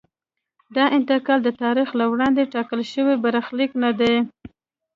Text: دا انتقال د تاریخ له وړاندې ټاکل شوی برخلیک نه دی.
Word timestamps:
دا 0.75 0.85
انتقال 0.97 1.39
د 1.43 1.49
تاریخ 1.63 1.89
له 1.99 2.05
وړاندې 2.11 2.49
ټاکل 2.53 2.81
شوی 2.93 3.15
برخلیک 3.25 3.71
نه 3.83 3.91
دی. 3.99 4.15